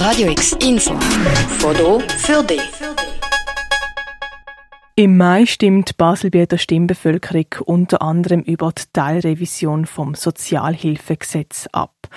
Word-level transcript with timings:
Radio 0.00 0.30
X 0.30 0.56
Info. 0.66 0.94
Foto 1.58 2.00
für 2.16 2.42
dich. 2.42 2.62
Im 4.96 5.18
Mai 5.18 5.44
stimmt 5.44 5.90
die 5.90 5.92
Baselbieter 5.92 6.56
Stimmbevölkerung 6.56 7.44
unter 7.66 8.00
anderem 8.00 8.40
über 8.40 8.72
die 8.72 8.84
Teilrevision 8.94 9.84
vom 9.84 10.14
Sozialhilfegesetz 10.14 11.68
ab. 11.72 12.08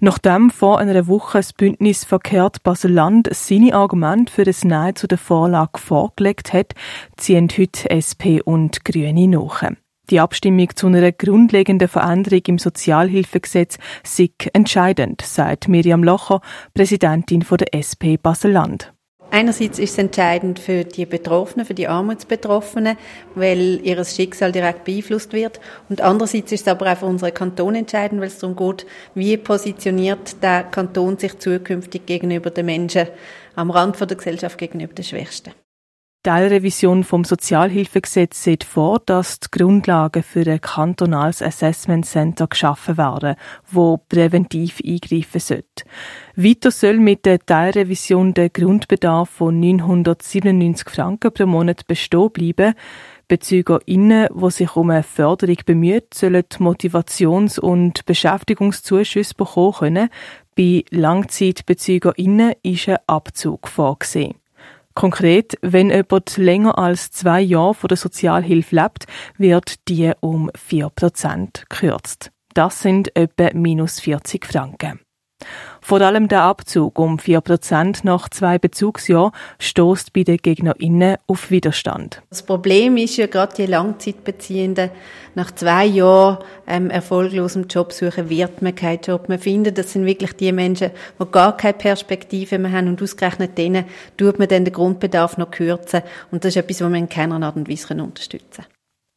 Nachdem 0.00 0.50
vor 0.50 0.80
einer 0.80 1.06
Woche 1.06 1.38
das 1.38 1.54
Bündnis 1.54 2.04
Verkehrt 2.04 2.62
Basel-Land 2.62 3.30
seine 3.32 3.74
Argumente 3.74 4.30
für 4.30 4.44
das 4.44 4.62
Nein 4.62 4.94
zu 4.96 5.06
der 5.06 5.16
Vorlage 5.16 5.78
vorgelegt 5.78 6.52
hat, 6.52 6.74
ziehen 7.16 7.48
heute 7.56 7.88
SP 7.88 8.42
und 8.44 8.84
Grüne 8.84 9.28
nach. 9.28 9.62
Die 10.10 10.18
Abstimmung 10.18 10.68
zu 10.74 10.88
einer 10.88 11.12
grundlegenden 11.12 11.86
Veränderung 11.86 12.42
im 12.46 12.58
Sozialhilfegesetz 12.58 13.78
sei 14.02 14.30
entscheidend, 14.52 15.22
sagt 15.22 15.68
Miriam 15.68 16.02
Locher, 16.02 16.40
Präsidentin 16.74 17.46
der 17.48 17.74
SP 17.78 18.18
Basel-Land. 18.20 18.92
Einerseits 19.32 19.78
ist 19.78 19.92
es 19.92 19.98
entscheidend 19.98 20.58
für 20.58 20.82
die 20.82 21.06
Betroffenen, 21.06 21.64
für 21.64 21.74
die 21.74 21.86
Armutsbetroffenen, 21.86 22.96
weil 23.36 23.80
ihr 23.84 24.04
Schicksal 24.04 24.50
direkt 24.50 24.82
beeinflusst 24.82 25.32
wird. 25.32 25.60
Und 25.88 26.00
andererseits 26.00 26.50
ist 26.50 26.62
es 26.62 26.68
aber 26.68 26.92
auch 26.92 26.96
für 26.96 27.06
unseren 27.06 27.32
Kanton 27.32 27.76
entscheidend, 27.76 28.20
weil 28.20 28.26
es 28.26 28.40
darum 28.40 28.56
geht, 28.56 28.86
wie 29.14 29.36
positioniert 29.36 30.42
der 30.42 30.64
Kanton 30.64 31.16
sich 31.18 31.38
zukünftig 31.38 32.06
gegenüber 32.06 32.50
den 32.50 32.66
Menschen 32.66 33.06
am 33.54 33.70
Rand 33.70 34.00
der 34.00 34.16
Gesellschaft, 34.16 34.58
gegenüber 34.58 34.94
den 34.94 35.04
Schwächsten. 35.04 35.52
Teilrevision 36.22 37.02
vom 37.02 37.24
Sozialhilfegesetz 37.24 38.44
sieht 38.44 38.64
vor, 38.64 39.00
dass 39.06 39.40
die 39.40 39.48
Grundlagen 39.50 40.22
für 40.22 40.46
ein 40.46 40.60
kantonales 40.60 41.40
Assessment 41.40 42.04
Center 42.04 42.46
geschaffen 42.46 42.98
werden, 42.98 43.36
wo 43.70 43.96
präventiv 43.96 44.80
eingreifen 44.84 45.40
sollte. 45.40 45.84
Weiter 46.36 46.70
soll 46.70 46.98
mit 46.98 47.24
der 47.24 47.38
Teilrevision 47.38 48.34
der 48.34 48.50
Grundbedarf 48.50 49.30
von 49.30 49.58
997 49.60 50.90
Franken 50.90 51.32
pro 51.32 51.46
Monat 51.46 51.86
bestehen 51.86 52.30
bleiben. 52.30 52.74
BezügerInnen, 53.28 54.28
die 54.34 54.50
sich 54.50 54.76
um 54.76 54.90
eine 54.90 55.02
Förderung 55.02 55.58
bemüht, 55.64 56.12
sollen 56.12 56.44
Motivations- 56.58 57.58
und 57.58 58.04
Beschäftigungszuschüsse 58.04 59.34
bekommen 59.34 59.72
können. 59.72 60.08
Bei 60.54 60.84
LangzeitbezügerInnen 60.90 62.54
ist 62.62 62.90
ein 62.90 62.98
Abzug 63.06 63.68
vorgesehen. 63.68 64.39
Konkret, 64.94 65.56
wenn 65.62 65.90
jemand 65.90 66.36
länger 66.36 66.78
als 66.78 67.10
zwei 67.10 67.40
Jahre 67.40 67.74
von 67.74 67.88
der 67.88 67.96
Sozialhilfe 67.96 68.74
lebt, 68.76 69.06
wird 69.38 69.88
die 69.88 70.12
um 70.20 70.50
4% 70.50 71.64
gekürzt. 71.68 72.30
Das 72.54 72.80
sind 72.80 73.14
etwa 73.16 73.50
minus 73.54 74.00
40 74.00 74.44
Franken. 74.44 75.00
Vor 75.80 76.00
allem 76.00 76.28
der 76.28 76.42
Abzug 76.42 76.98
um 76.98 77.16
4% 77.16 78.00
nach 78.02 78.28
zwei 78.28 78.58
Bezugsjahren 78.58 79.32
stößt 79.58 80.12
bei 80.12 80.22
den 80.22 80.36
GegnerInnen 80.36 81.16
auf 81.26 81.50
Widerstand. 81.50 82.22
Das 82.30 82.42
Problem 82.42 82.96
ist 82.96 83.16
ja 83.16 83.26
gerade 83.26 83.54
die 83.56 83.66
Langzeitbeziehenden. 83.66 84.90
Nach 85.34 85.52
zwei 85.52 85.86
Jahren 85.86 86.38
ähm, 86.66 86.90
erfolglosem 86.90 87.66
Job 87.68 87.92
suchen 87.92 88.28
wird 88.28 88.62
man 88.62 88.74
keinen 88.74 89.00
Job 89.00 89.28
mehr 89.28 89.38
finden. 89.38 89.74
Das 89.74 89.92
sind 89.92 90.04
wirklich 90.04 90.32
die 90.34 90.52
Menschen, 90.52 90.90
die 91.20 91.30
gar 91.30 91.56
keine 91.56 91.74
Perspektive 91.74 92.58
mehr 92.58 92.72
haben 92.72 92.88
und 92.88 93.02
ausgerechnet 93.02 93.56
denen 93.56 93.84
tut 94.16 94.38
man 94.38 94.48
dann 94.48 94.64
den 94.64 94.74
Grundbedarf 94.74 95.38
noch 95.38 95.50
kürzen. 95.50 96.02
Und 96.30 96.44
das 96.44 96.50
ist 96.50 96.56
etwas, 96.56 96.80
was 96.80 96.90
man 96.90 97.00
in 97.00 97.08
keiner 97.08 97.40
Art 97.42 97.56
und 97.56 97.68
Weise 97.68 97.94
unterstützen 97.94 98.62
kann. 98.62 98.66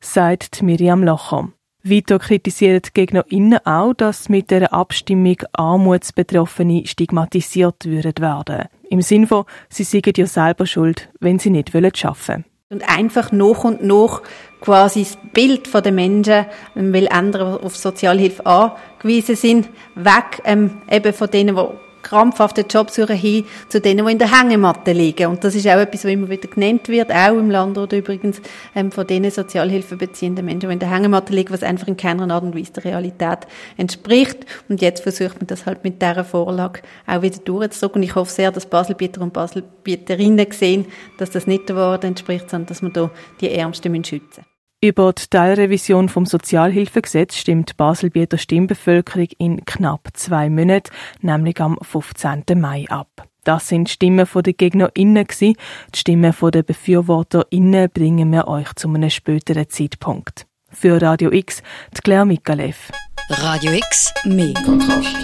Sagt 0.02 0.62
Miriam 0.62 1.04
Locher. 1.04 1.50
Weiter 1.86 2.18
kritisieren 2.18 2.82
die 2.82 2.94
GegnerInnen 2.94 3.66
auch, 3.66 3.94
dass 3.94 4.30
mit 4.30 4.52
der 4.52 4.72
Abstimmung 4.72 5.36
Armutsbetroffene 5.52 6.88
stigmatisiert 6.88 7.86
würden 7.86 8.14
werden. 8.20 8.70
Im 8.90 9.02
Sinne 9.02 9.28
von, 9.28 9.44
sie 9.68 9.84
seien 9.84 10.14
ja 10.16 10.26
selber 10.26 10.66
schuld, 10.66 11.10
wenn 11.20 11.40
sie 11.40 11.50
nicht 11.50 11.76
arbeiten 11.76 12.08
wollen. 12.28 12.46
Und 12.70 12.90
einfach 12.90 13.34
nach 13.34 13.66
und 13.66 13.84
nach 13.84 14.22
quasi 14.62 15.04
das 15.04 15.18
Bild 15.34 15.72
der 15.74 15.92
Menschen, 15.92 16.46
weil 16.74 17.10
andere 17.10 17.62
auf 17.62 17.76
Sozialhilfe 17.76 18.46
angewiesen 18.46 19.36
sind, 19.36 19.70
weg 19.96 20.42
ähm, 20.46 20.82
eben 20.90 21.14
von 21.14 21.30
denen, 21.30 21.56
die 21.56 21.62
krampfhaften 22.04 22.66
Job 22.68 22.90
suchen 22.90 23.16
hin 23.16 23.46
zu 23.70 23.82
denen, 23.82 24.06
die 24.06 24.12
in 24.12 24.20
der 24.20 24.38
Hängematte 24.38 24.92
liegen. 24.92 25.28
Und 25.28 25.44
das 25.44 25.56
ist 25.56 25.68
auch 25.68 25.80
etwas, 25.80 26.04
was 26.04 26.12
immer 26.12 26.30
wieder 26.30 26.48
genannt 26.48 26.88
wird, 26.90 27.12
auch 27.12 27.38
im 27.38 27.50
Land 27.50 27.78
oder 27.78 27.98
übrigens 27.98 28.42
ähm, 28.76 28.92
von 28.92 29.08
denen 29.08 29.32
Sozialhilfe 29.32 29.96
beziehenden 29.96 30.46
Menschen, 30.46 30.70
die 30.70 30.74
in 30.74 30.80
der 30.80 30.92
Hängematte 30.92 31.34
liegen, 31.34 31.54
was 31.54 31.64
einfach 31.64 31.88
in 31.88 31.98
keiner 31.98 32.30
Art 32.30 32.44
und 32.44 32.56
Weise 32.56 32.74
der 32.74 32.86
Realität 32.86 33.48
entspricht. 33.78 34.46
Und 34.70 34.82
jetzt 34.82 35.02
versucht 35.02 35.38
man 35.40 35.48
das 35.48 35.66
halt 35.66 35.84
mit 35.84 36.02
dieser 36.02 36.24
Vorlage 36.24 36.82
auch 37.08 37.22
wieder 37.22 37.40
durchzudrücken. 37.40 38.02
Und 38.02 38.04
ich 38.04 38.16
hoffe 38.16 38.32
sehr, 38.32 38.52
dass 38.52 38.66
Baselbieter 38.66 39.22
und 39.22 39.34
Baselbieterinnen 39.34 40.52
sehen, 40.52 40.86
dass 41.18 41.32
das 41.32 41.48
nicht 41.48 41.70
der 41.70 41.76
Wahrheit 41.76 42.04
entspricht, 42.04 42.50
sondern 42.50 42.68
dass 42.68 42.82
man 42.82 42.94
da 42.94 43.10
die 43.42 43.50
Ärmsten 43.50 43.94
schützen 44.04 44.44
müssen. 44.44 44.53
Über 44.84 45.14
die 45.14 45.28
Teilrevision 45.30 46.10
vom 46.10 46.26
Sozialhilfegesetz 46.26 47.38
stimmt 47.38 47.78
Baselbieter 47.78 48.38
Stimmbevölkerung 48.38 49.30
in 49.38 49.64
knapp 49.64 50.10
zwei 50.12 50.50
Monaten, 50.50 50.92
nämlich 51.22 51.62
am 51.62 51.78
15. 51.82 52.44
Mai 52.60 52.86
ab. 52.90 53.08
Das 53.46 53.70
sind 53.70 53.88
die 53.88 53.94
Stimmen 53.94 54.28
der 54.36 54.52
GegnerInnen. 54.52 55.26
Die 55.40 55.56
Stimmen 55.96 56.36
der 56.38 56.64
BefürworterInnen 56.64 57.92
bringen 57.92 58.30
wir 58.34 58.50
euch 58.50 58.74
zu 58.74 58.90
einem 58.90 59.10
späteren 59.10 59.70
Zeitpunkt. 59.70 60.48
Für 60.70 61.02
Radio 61.02 61.32
X, 61.32 61.64
die 61.96 62.02
Claire 62.02 62.26
Mikalev. 62.26 62.92
Radio 63.30 63.72
X, 63.72 64.14
mehr 64.26 64.54
Kontrast. 64.66 65.16